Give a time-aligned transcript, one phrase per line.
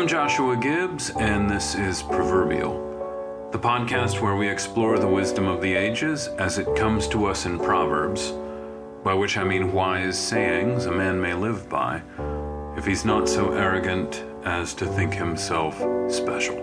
[0.00, 5.60] I'm Joshua Gibbs, and this is Proverbial, the podcast where we explore the wisdom of
[5.60, 8.32] the ages as it comes to us in Proverbs,
[9.04, 12.00] by which I mean wise sayings a man may live by
[12.78, 15.74] if he's not so arrogant as to think himself
[16.10, 16.56] special.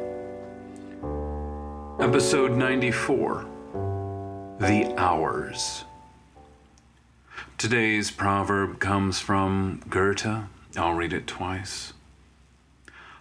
[2.00, 3.46] Episode 94
[4.60, 5.86] The Hours.
[7.60, 10.26] Today's proverb comes from Goethe.
[10.76, 11.94] I'll read it twice.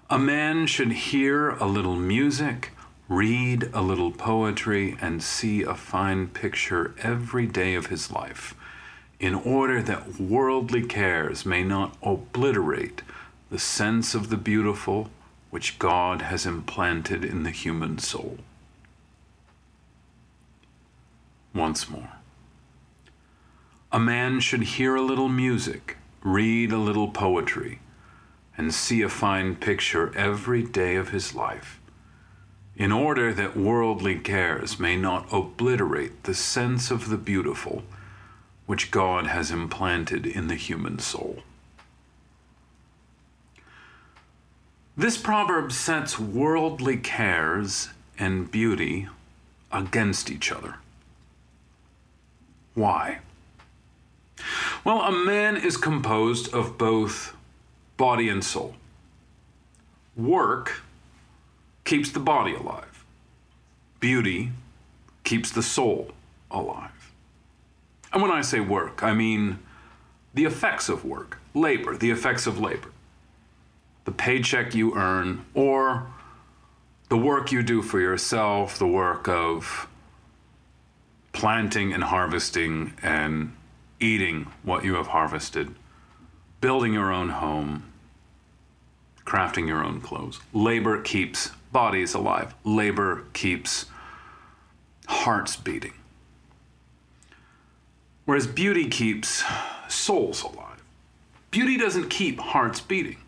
[0.09, 2.71] A man should hear a little music,
[3.09, 8.55] read a little poetry, and see a fine picture every day of his life,
[9.19, 13.03] in order that worldly cares may not obliterate
[13.51, 15.11] the sense of the beautiful
[15.51, 18.39] which God has implanted in the human soul.
[21.53, 22.13] Once more.
[23.91, 27.81] A man should hear a little music, read a little poetry,
[28.59, 31.79] and see a fine picture every day of his life,
[32.77, 37.83] in order that worldly cares may not obliterate the sense of the beautiful
[38.67, 41.43] which God has implanted in the human soul.
[44.97, 49.09] This proverb sets worldly cares and beauty
[49.71, 50.77] against each other.
[52.75, 53.19] Why?
[54.85, 57.36] Well, a man is composed of both
[57.97, 58.75] body and soul.
[60.17, 60.83] Work
[61.85, 63.05] keeps the body alive,
[64.01, 64.51] beauty
[65.25, 66.13] keeps the soul
[66.51, 67.13] alive.
[68.13, 69.59] And when I say work, I mean
[70.35, 72.91] the effects of work, labor, the effects of labor,
[74.05, 76.07] the paycheck you earn, or
[77.09, 79.89] the work you do for yourself, the work of
[81.33, 83.55] planting and harvesting and
[84.01, 85.75] eating what you have harvested,
[86.61, 87.85] building your own home,
[89.25, 90.41] crafting your own clothes.
[90.53, 93.87] Labor keeps bodies alive, labor keeps
[95.07, 95.93] hearts beating.
[98.25, 99.45] Whereas beauty keeps
[99.89, 100.83] souls alive.
[101.51, 103.19] Beauty doesn't keep hearts beating.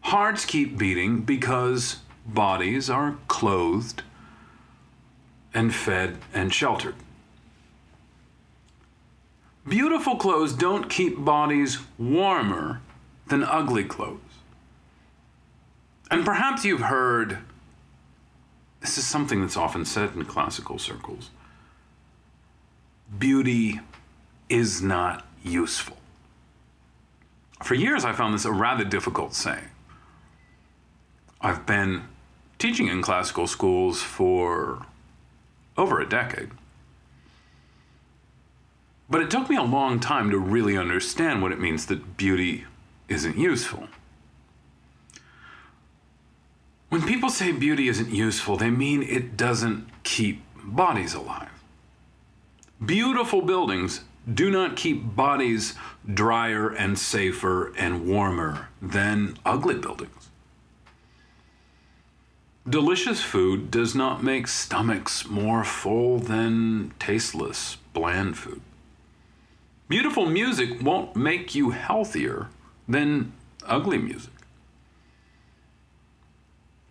[0.00, 4.02] Hearts keep beating because bodies are clothed
[5.52, 6.94] and fed and sheltered.
[9.68, 12.80] Beautiful clothes don't keep bodies warmer
[13.28, 14.20] than ugly clothes.
[16.10, 17.38] And perhaps you've heard
[18.80, 21.30] this is something that's often said in classical circles
[23.18, 23.80] beauty
[24.48, 25.96] is not useful.
[27.62, 29.68] For years, I found this a rather difficult saying.
[31.40, 32.04] I've been
[32.58, 34.86] teaching in classical schools for
[35.76, 36.50] over a decade.
[39.10, 42.64] But it took me a long time to really understand what it means that beauty
[43.08, 43.88] isn't useful.
[46.90, 51.50] When people say beauty isn't useful, they mean it doesn't keep bodies alive.
[52.84, 54.02] Beautiful buildings
[54.32, 55.74] do not keep bodies
[56.12, 60.30] drier and safer and warmer than ugly buildings.
[62.68, 68.60] Delicious food does not make stomachs more full than tasteless, bland food.
[69.90, 72.46] Beautiful music won't make you healthier
[72.86, 73.32] than
[73.66, 74.32] ugly music.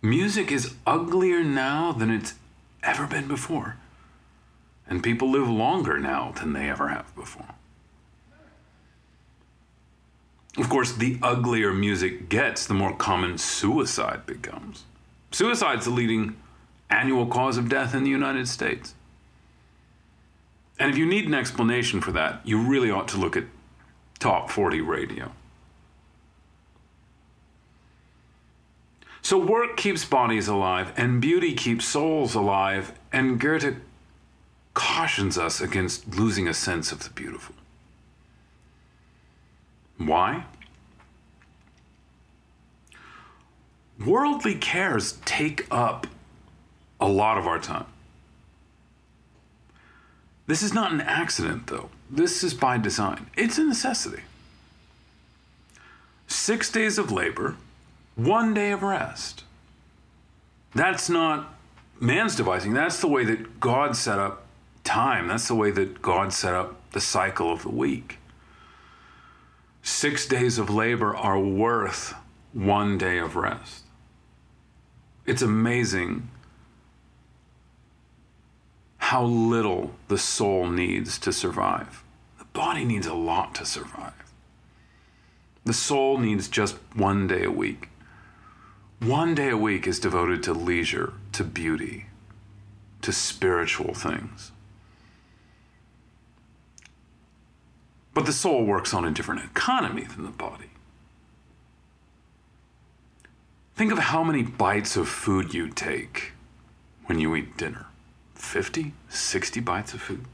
[0.02, 2.34] Music is uglier now than it's
[2.82, 3.76] ever been before.
[4.86, 7.54] And people live longer now than they ever have before.
[10.58, 14.84] Of course, the uglier music gets, the more common suicide becomes.
[15.30, 16.36] Suicide's the leading
[16.90, 18.94] annual cause of death in the United States.
[20.80, 23.44] And if you need an explanation for that, you really ought to look at
[24.18, 25.30] Top 40 Radio.
[29.20, 33.76] So, work keeps bodies alive, and beauty keeps souls alive, and Goethe
[34.72, 37.54] cautions us against losing a sense of the beautiful.
[39.98, 40.44] Why?
[44.02, 46.06] Worldly cares take up
[46.98, 47.89] a lot of our time.
[50.50, 51.90] This is not an accident, though.
[52.10, 53.30] This is by design.
[53.36, 54.24] It's a necessity.
[56.26, 57.54] Six days of labor,
[58.16, 59.44] one day of rest.
[60.74, 61.54] That's not
[62.00, 62.72] man's devising.
[62.74, 64.44] That's the way that God set up
[64.82, 65.28] time.
[65.28, 68.18] That's the way that God set up the cycle of the week.
[69.84, 72.12] Six days of labor are worth
[72.52, 73.84] one day of rest.
[75.26, 76.28] It's amazing
[79.10, 82.04] how little the soul needs to survive.
[82.38, 84.32] The body needs a lot to survive.
[85.64, 87.88] The soul needs just one day a week.
[89.00, 92.06] One day a week is devoted to leisure, to beauty,
[93.02, 94.52] to spiritual things.
[98.14, 100.70] But the soul works on a different economy than the body.
[103.74, 106.30] Think of how many bites of food you take
[107.06, 107.89] when you eat dinner
[108.40, 110.24] 50, 60 bites of food?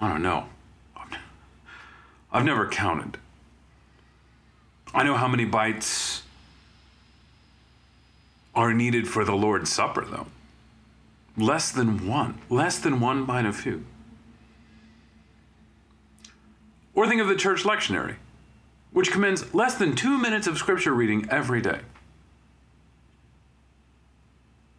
[0.00, 0.46] I don't know.
[2.32, 3.18] I've never counted.
[4.94, 6.22] I know how many bites
[8.54, 10.26] are needed for the Lord's Supper, though.
[11.36, 12.38] Less than one.
[12.48, 13.84] Less than one bite of food.
[16.94, 18.16] Or think of the church lectionary,
[18.92, 21.80] which commends less than two minutes of scripture reading every day.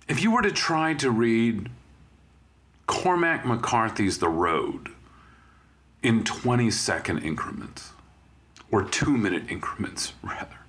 [0.08, 1.70] If you were to try to read
[2.88, 4.90] Cormac McCarthy's The Road
[6.02, 7.92] in 20 second increments,
[8.72, 10.60] or two minute increments, rather,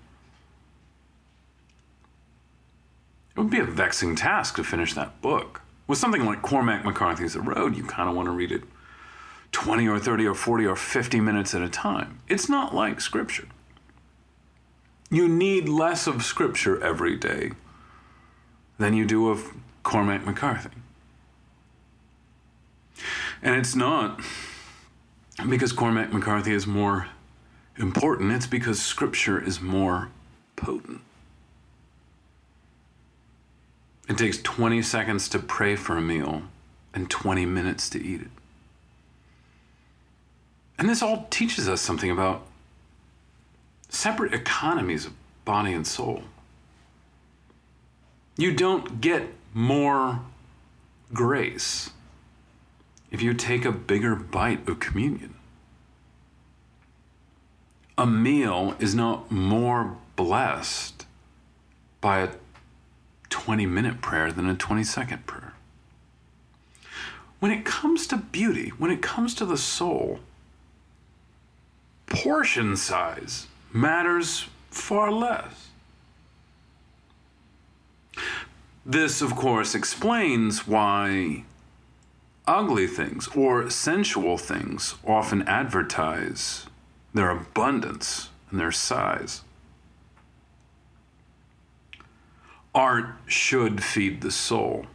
[3.37, 5.61] it would be a vexing task to finish that book.
[5.87, 8.62] With something like Cormac McCarthy's The Road, you kind of want to read it
[9.52, 12.20] 20 or 30 or 40 or 50 minutes at a time.
[12.28, 13.49] It's not like Scripture.
[15.10, 17.52] You need less of Scripture every day
[18.78, 19.52] than you do of
[19.82, 20.70] Cormac McCarthy.
[23.44, 24.20] And it's not
[25.46, 27.08] because Cormac McCarthy is more
[27.76, 30.08] important, it's because Scripture is more
[30.56, 31.02] potent.
[34.08, 36.44] It takes 20 seconds to pray for a meal
[36.94, 38.31] and 20 minutes to eat it.
[40.79, 42.46] And this all teaches us something about
[43.91, 45.13] separate economies of
[45.44, 46.24] body and soul.
[48.36, 50.20] You don't get more
[51.13, 51.91] grace
[53.15, 55.35] if you take a bigger bite of communion.
[57.97, 61.06] A meal is not more blessed
[62.01, 62.31] by a
[63.31, 65.55] 20 minute prayer than a 20 second prayer.
[67.39, 70.19] When it comes to beauty, when it comes to the soul,
[72.06, 75.69] portion size matters far less.
[78.85, 81.44] This, of course, explains why
[82.46, 86.67] ugly things or sensual things often advertise
[87.13, 89.43] their abundance and their size.
[92.74, 94.86] Art should feed the soul,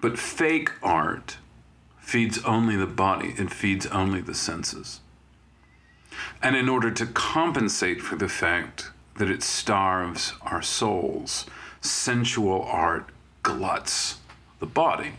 [0.00, 1.38] but fake art
[2.00, 5.00] feeds only the body, it feeds only the senses.
[6.40, 11.46] And in order to compensate for the fact that it starves our souls,
[11.80, 13.10] sensual art
[13.42, 14.18] gluts
[14.60, 15.12] the body.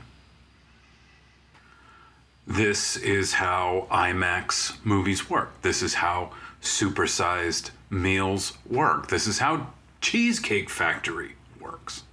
[2.50, 5.62] This is how IMAX movies work.
[5.62, 9.08] This is how supersized meals work.
[9.08, 9.68] This is how
[10.01, 12.03] Cheesecake Factory works.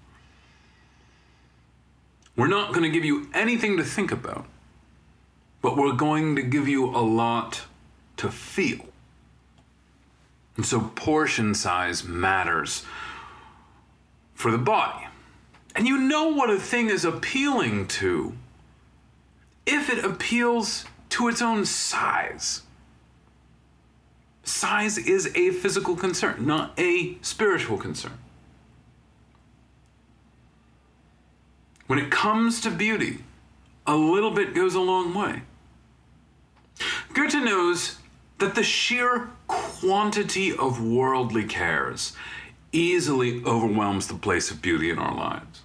[2.36, 4.46] We're not going to give you anything to think about
[5.66, 7.64] but we're going to give you a lot
[8.16, 8.86] to feel.
[10.56, 12.84] And so portion size matters
[14.32, 15.08] for the body.
[15.74, 18.34] And you know what a thing is appealing to
[19.66, 22.62] if it appeals to its own size.
[24.44, 28.18] Size is a physical concern, not a spiritual concern.
[31.88, 33.24] When it comes to beauty,
[33.86, 35.42] a little bit goes a long way.
[37.12, 37.98] Goethe knows
[38.38, 42.12] that the sheer quantity of worldly cares
[42.72, 45.62] easily overwhelms the place of beauty in our lives.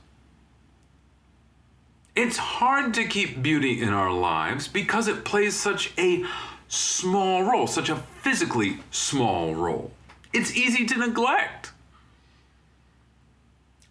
[2.16, 6.26] It's hard to keep beauty in our lives because it plays such a
[6.68, 9.92] small role, such a physically small role.
[10.34, 11.72] It's easy to neglect.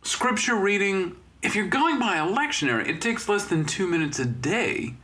[0.02, 4.26] Scripture reading, if you're going by a lectionary, it takes less than two minutes a
[4.26, 4.94] day.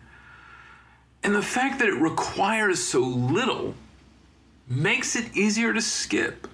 [1.23, 3.75] And the fact that it requires so little
[4.69, 6.47] makes it easier to skip.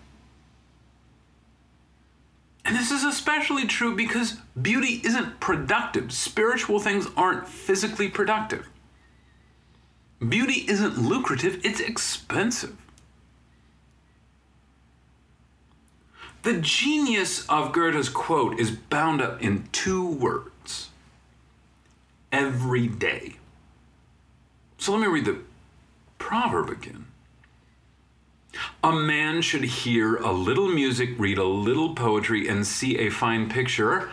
[2.64, 6.12] And this is especially true because beauty isn't productive.
[6.12, 8.68] Spiritual things aren't physically productive.
[10.26, 12.76] Beauty isn't lucrative, it's expensive.
[16.42, 20.90] The genius of Goethe's quote is bound up in two words
[22.30, 23.36] every day.
[24.78, 25.38] So let me read the
[26.18, 27.06] proverb again.
[28.84, 33.48] A man should hear a little music, read a little poetry, and see a fine
[33.48, 34.10] picture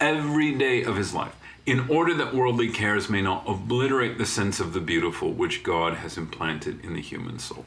[0.00, 4.58] every day of his life, in order that worldly cares may not obliterate the sense
[4.58, 7.64] of the beautiful which God has implanted in the human soul.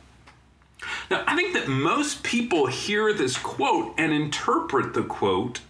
[1.09, 5.61] Now, I think that most people hear this quote and interpret the quote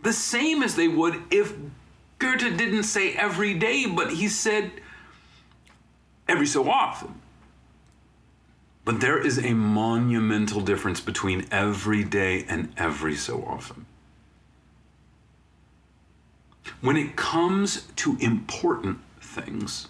[0.00, 1.54] the same as they would if
[2.18, 4.70] Goethe didn't say every day, but he said
[6.28, 7.17] every so often.
[8.88, 13.84] But there is a monumental difference between every day and every so often.
[16.80, 19.88] When it comes to important things,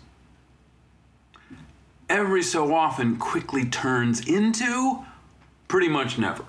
[2.08, 5.04] every so often quickly turns into
[5.68, 6.44] pretty much never.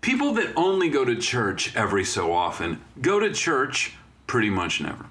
[0.00, 3.92] People that only go to church every so often go to church
[4.26, 5.04] pretty much never.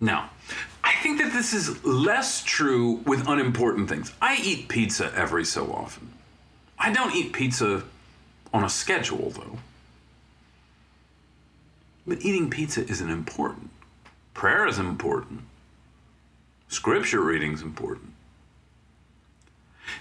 [0.00, 0.30] Now,
[1.04, 4.10] think that this is less true with unimportant things.
[4.22, 6.10] I eat pizza every so often.
[6.78, 7.82] I don't eat pizza
[8.54, 9.58] on a schedule, though.
[12.06, 13.68] But eating pizza isn't important.
[14.32, 15.42] Prayer is important.
[16.68, 18.14] Scripture reading is important.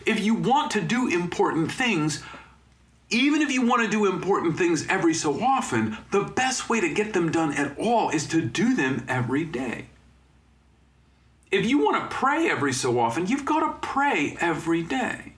[0.06, 2.24] If you want to do important things,
[3.10, 6.94] even if you want to do important things every so often, the best way to
[6.94, 9.88] get them done at all is to do them every day.
[11.54, 15.34] If you want to pray every so often, you've got to pray every day.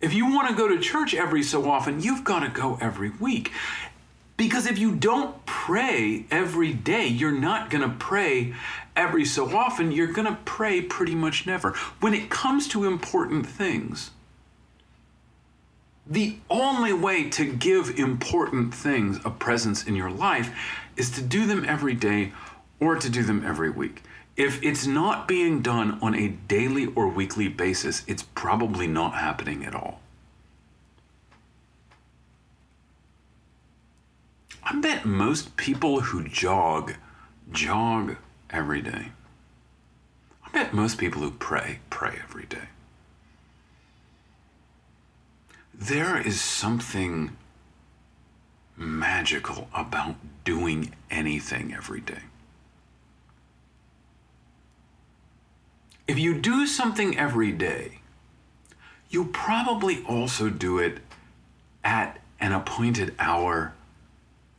[0.00, 3.10] If you want to go to church every so often, you've got to go every
[3.10, 3.52] week.
[4.38, 8.54] Because if you don't pray every day, you're not going to pray
[8.96, 9.92] every so often.
[9.92, 11.72] You're going to pray pretty much never.
[12.00, 14.12] When it comes to important things,
[16.06, 20.58] the only way to give important things a presence in your life
[20.96, 22.32] is to do them every day
[22.80, 24.02] or to do them every week.
[24.36, 29.64] If it's not being done on a daily or weekly basis, it's probably not happening
[29.64, 30.00] at all.
[34.62, 36.94] I bet most people who jog,
[37.52, 38.16] jog
[38.48, 39.12] every day.
[40.46, 42.68] I bet most people who pray, pray every day.
[45.74, 47.36] There is something
[48.76, 52.22] magical about doing anything every day.
[56.10, 58.00] If you do something every day,
[59.10, 60.98] you probably also do it
[61.84, 63.74] at an appointed hour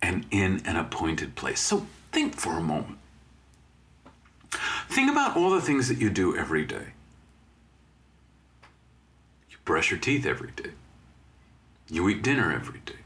[0.01, 1.59] and in an appointed place.
[1.59, 2.99] So think for a moment.
[4.87, 6.93] Think about all the things that you do every day.
[9.49, 10.71] You brush your teeth every day.
[11.89, 13.03] You eat dinner every day.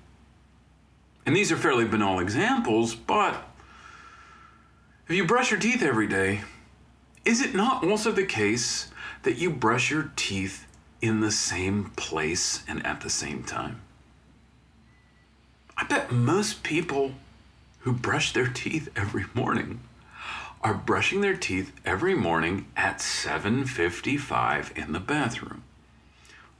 [1.25, 3.43] And these are fairly banal examples, but
[5.09, 6.41] if you brush your teeth every day,
[7.25, 8.89] is it not also the case
[9.23, 10.67] that you brush your teeth
[11.01, 13.81] in the same place and at the same time?
[15.75, 17.13] I bet most people
[17.79, 19.81] who brush their teeth every morning
[20.61, 25.63] are brushing their teeth every morning at 7:55 in the bathroom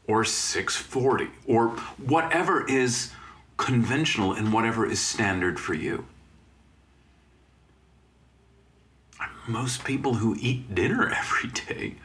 [0.08, 3.12] or 6:40 or whatever is
[3.58, 6.06] conventional and whatever is standard for you.
[9.48, 11.96] Most people who eat dinner every day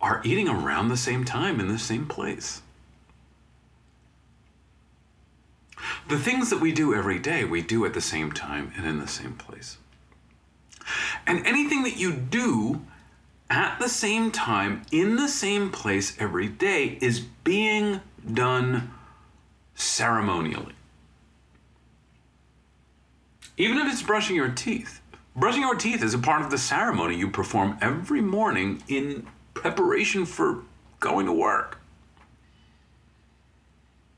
[0.00, 2.62] are eating around the same time in the same place.
[6.08, 8.98] The things that we do every day, we do at the same time and in
[8.98, 9.78] the same place.
[11.26, 12.82] And anything that you do
[13.50, 18.00] at the same time, in the same place every day, is being
[18.32, 18.92] done
[19.74, 20.74] ceremonially.
[23.56, 25.00] Even if it's brushing your teeth.
[25.36, 30.24] Brushing your teeth is a part of the ceremony you perform every morning in preparation
[30.24, 30.62] for
[30.98, 31.78] going to work.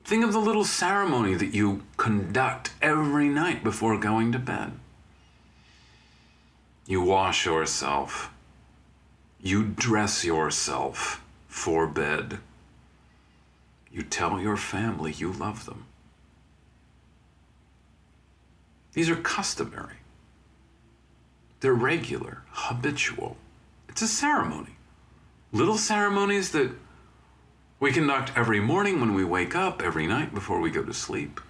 [0.05, 4.73] Think of the little ceremony that you conduct every night before going to bed.
[6.87, 8.31] You wash yourself.
[9.41, 12.39] You dress yourself for bed.
[13.93, 15.87] You tell your family you love them.
[18.93, 19.98] These are customary.
[21.61, 23.37] They're regular, habitual.
[23.89, 24.77] It's a ceremony.
[25.53, 26.73] Little ceremonies that
[27.81, 31.41] we conduct every morning when we wake up, every night before we go to sleep.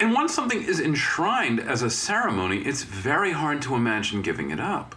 [0.00, 4.60] And once something is enshrined as a ceremony, it's very hard to imagine giving it
[4.60, 4.94] up.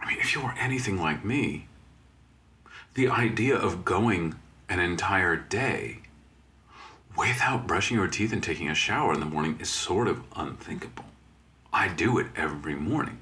[0.00, 1.68] I mean, if you were anything like me,
[2.94, 4.34] the idea of going
[4.68, 5.98] an entire day
[7.18, 11.04] without brushing your teeth and taking a shower in the morning is sort of unthinkable.
[11.72, 13.18] I do it every morning.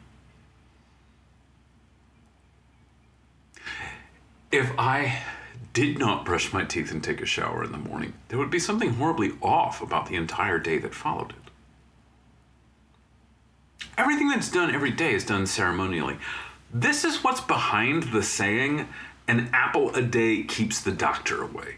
[4.53, 5.23] If I
[5.73, 8.59] did not brush my teeth and take a shower in the morning, there would be
[8.59, 11.37] something horribly off about the entire day that followed it.
[13.99, 16.19] Everything that's done every day is done ceremonially.
[16.73, 18.88] This is what's behind the saying,
[19.26, 21.76] an apple a day keeps the doctor away.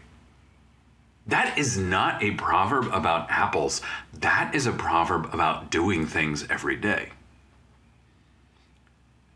[1.29, 3.81] That is not a proverb about apples.
[4.13, 7.09] That is a proverb about doing things every day.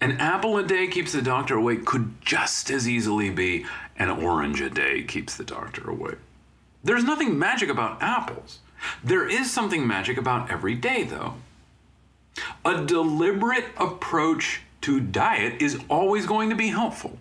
[0.01, 4.59] An apple a day keeps the doctor away could just as easily be an orange
[4.59, 6.15] a day keeps the doctor away.
[6.83, 8.59] There's nothing magic about apples.
[9.03, 11.35] There is something magic about every day, though.
[12.65, 17.19] A deliberate approach to diet is always going to be helpful.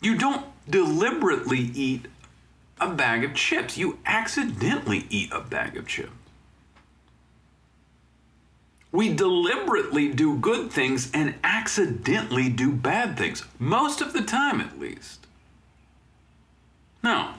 [0.00, 2.06] You don't deliberately eat
[2.80, 6.12] a bag of chips, you accidentally eat a bag of chips.
[8.92, 14.80] We deliberately do good things and accidentally do bad things, most of the time at
[14.80, 15.26] least.
[17.02, 17.34] No,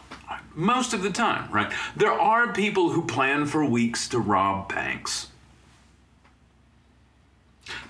[0.56, 1.72] most of the time, right?
[1.96, 5.28] There are people who plan for weeks to rob banks.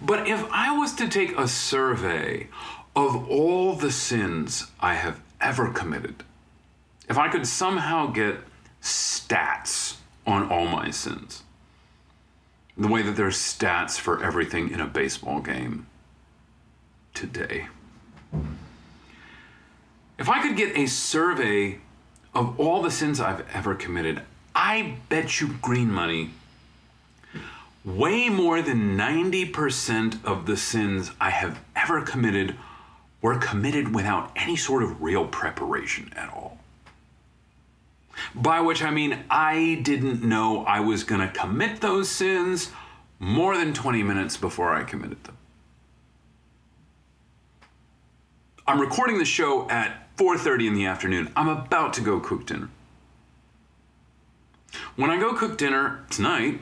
[0.02, 2.48] But if I was to take a survey
[2.96, 6.24] of all the sins I have ever committed,
[7.12, 8.38] if I could somehow get
[8.82, 11.44] stats on all my sins,
[12.78, 15.88] the way that there's stats for everything in a baseball game
[17.14, 17.68] today.
[20.18, 21.80] If I could get a survey
[22.34, 24.22] of all the sins I've ever committed,
[24.56, 26.30] I bet you green money
[27.84, 32.56] way more than 90% of the sins I have ever committed
[33.22, 36.41] were committed without any sort of real preparation at all.
[38.36, 42.72] By which I mean, I didn't know I was going to commit those sins
[43.20, 45.38] more than 20 minutes before I committed them.
[48.68, 51.32] I'm recording the show at 4:30 in the afternoon.
[51.36, 52.70] I'm about to go cook dinner.
[54.96, 56.62] When I go cook dinner tonight,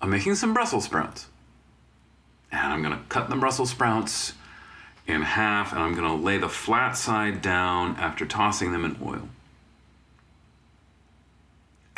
[0.00, 1.26] I'm making some Brussels sprouts.
[2.50, 4.34] And I'm going to cut the Brussels sprouts
[5.06, 8.98] in half and I'm going to lay the flat side down after tossing them in
[9.02, 9.28] oil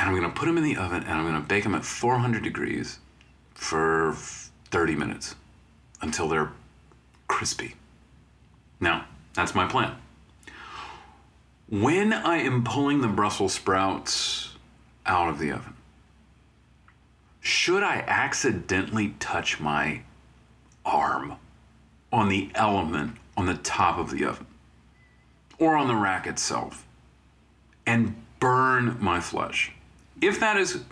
[0.00, 2.42] and I'm to put them in the oven and I'm to bake them at 400
[2.42, 3.00] degrees
[3.52, 4.14] for
[4.70, 5.34] 30 minutes
[6.00, 6.52] until they're
[7.28, 7.74] crispy.
[8.80, 9.94] Now, that's my plan.
[11.68, 14.56] When I am pulling the Brussels sprouts
[15.04, 15.74] out of the oven,
[17.40, 20.00] should I accidentally touch my
[20.82, 21.34] arm
[22.10, 24.46] on the element on the top of the oven
[25.58, 26.86] or on the rack itself
[27.84, 29.72] and burn my flesh?
[30.20, 30.84] If that is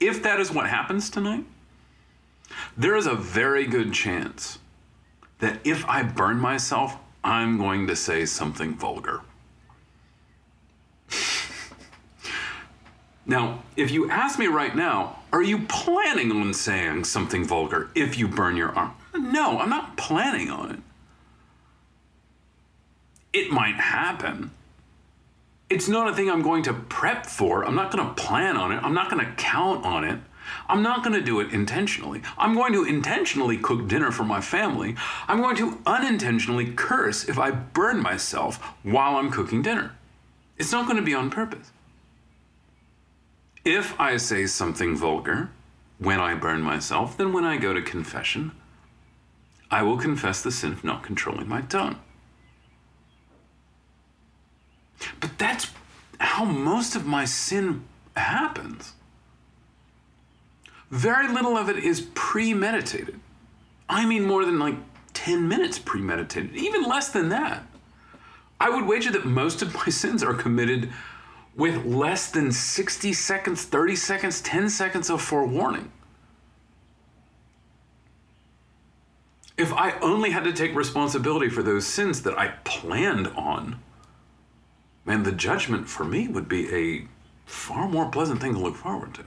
[0.00, 1.44] if that is what happens tonight,
[2.76, 4.58] there is a very good chance
[5.38, 9.20] that if I burn myself, I'm going to say something vulgar.
[13.26, 18.18] now, if you ask me right now, are you planning on saying something vulgar if
[18.18, 18.94] you burn your arm?
[19.14, 20.80] No, I'm not planning on it.
[23.32, 24.50] It might happen.
[25.72, 27.64] It's not a thing I'm going to prep for.
[27.64, 28.82] I'm not going to plan on it.
[28.82, 30.20] I'm not going to count on it.
[30.68, 32.20] I'm not going to do it intentionally.
[32.36, 34.96] I'm going to intentionally cook dinner for my family.
[35.28, 39.96] I'm going to unintentionally curse if I burn myself while I'm cooking dinner.
[40.58, 41.70] It's not going to be on purpose.
[43.64, 45.52] If I say something vulgar
[45.98, 48.52] when I burn myself, then when I go to confession,
[49.70, 51.98] I will confess the sin of not controlling my tongue.
[55.20, 55.70] But that's
[56.18, 57.84] how most of my sin
[58.16, 58.92] happens.
[60.90, 63.18] Very little of it is premeditated.
[63.88, 64.76] I mean, more than like
[65.14, 67.64] 10 minutes premeditated, even less than that.
[68.60, 70.90] I would wager that most of my sins are committed
[71.56, 75.90] with less than 60 seconds, 30 seconds, 10 seconds of forewarning.
[79.58, 83.78] If I only had to take responsibility for those sins that I planned on,
[85.04, 87.06] man, the judgment for me would be a
[87.46, 89.24] far more pleasant thing to look forward to.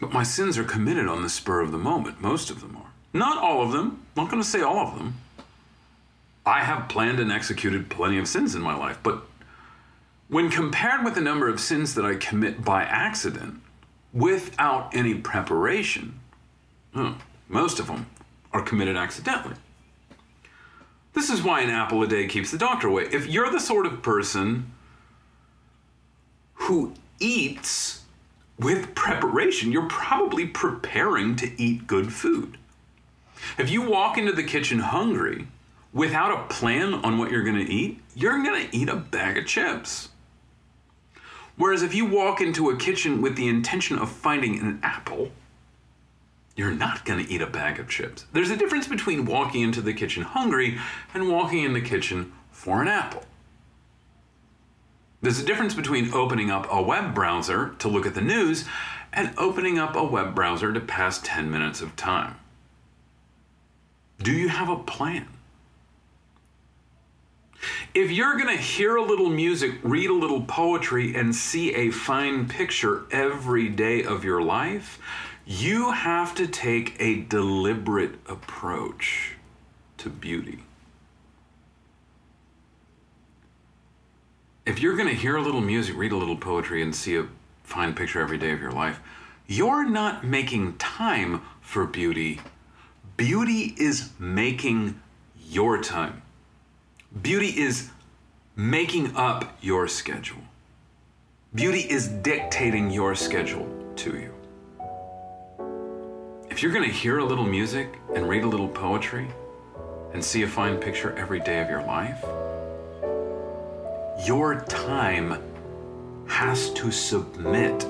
[0.00, 2.20] But my sins are committed on the spur of the moment.
[2.20, 2.92] Most of them are.
[3.12, 4.06] Not all of them.
[4.16, 5.14] I'm not going to say all of them.
[6.46, 9.24] I have planned and executed plenty of sins in my life, but
[10.28, 13.60] when compared with the number of sins that I commit by accident
[14.14, 16.18] without any preparation,
[17.48, 18.06] most of them
[18.52, 19.56] are committed accidentally.
[21.12, 23.08] This is why an apple a day keeps the doctor away.
[23.10, 24.72] If you're the sort of person
[26.54, 28.02] who eats
[28.58, 32.58] with preparation, you're probably preparing to eat good food.
[33.58, 35.48] If you walk into the kitchen hungry
[35.92, 39.38] without a plan on what you're going to eat, you're going to eat a bag
[39.38, 40.10] of chips.
[41.56, 45.30] Whereas if you walk into a kitchen with the intention of finding an apple,
[46.60, 48.26] you're not going to eat a bag of chips.
[48.34, 50.78] There's a difference between walking into the kitchen hungry
[51.14, 53.22] and walking in the kitchen for an apple.
[55.22, 58.66] There's a difference between opening up a web browser to look at the news
[59.10, 62.36] and opening up a web browser to pass 10 minutes of time.
[64.18, 65.28] Do you have a plan?
[67.94, 71.90] If you're going to hear a little music, read a little poetry, and see a
[71.90, 74.98] fine picture every day of your life,
[75.46, 79.36] you have to take a deliberate approach
[79.98, 80.64] to beauty.
[84.70, 87.26] if you're going to hear a little music, read a little poetry, and see a
[87.64, 89.00] fine picture every day of your life,
[89.46, 92.40] you're not making time for beauty.
[93.16, 95.00] Beauty is making
[95.48, 96.22] your time.
[97.20, 97.90] Beauty is
[98.54, 100.42] making up your schedule.
[101.52, 104.39] Beauty is dictating your schedule to you.
[106.60, 109.28] If you're going to hear a little music and read a little poetry
[110.12, 112.22] and see a fine picture every day of your life,
[114.26, 115.42] your time
[116.28, 117.86] has to submit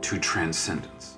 [0.00, 1.17] to transcendence.